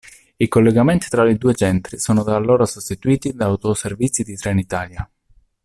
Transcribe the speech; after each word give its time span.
I 0.37 0.47
collegamenti 0.47 1.05
tra 1.09 1.29
i 1.29 1.37
due 1.37 1.53
centri 1.53 1.99
sono 1.99 2.23
da 2.23 2.35
allora 2.35 2.65
sostituiti 2.65 3.35
da 3.35 3.45
autoservizi 3.45 4.23
di 4.23 4.35
Trenitalia. 4.35 5.07